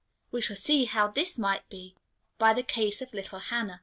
[0.31, 1.95] We shall see how this might be
[2.39, 3.79] by the case of little Hannah.